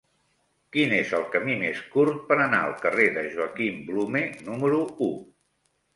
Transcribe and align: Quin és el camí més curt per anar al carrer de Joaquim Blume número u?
Quin 0.75 0.93
és 0.99 1.11
el 1.17 1.27
camí 1.35 1.57
més 1.59 1.83
curt 1.95 2.17
per 2.31 2.37
anar 2.47 2.63
al 2.69 2.75
carrer 2.87 3.07
de 3.19 3.27
Joaquim 3.37 3.79
Blume 3.91 4.23
número 4.49 4.81
u? 5.11 5.15